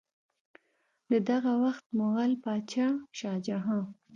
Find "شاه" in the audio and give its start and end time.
3.17-3.37